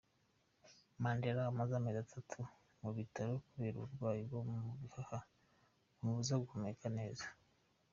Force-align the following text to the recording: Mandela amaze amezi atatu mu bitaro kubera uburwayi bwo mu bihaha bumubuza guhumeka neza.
Mandela 1.01 1.41
amaze 1.51 1.71
amezi 1.75 1.99
atatu 2.05 2.39
mu 2.81 2.89
bitaro 2.97 3.33
kubera 3.47 3.75
uburwayi 3.77 4.21
bwo 4.27 4.41
mu 4.49 4.57
bihaha 4.81 5.19
bumubuza 5.95 6.33
guhumeka 6.43 6.87
neza. 6.97 7.25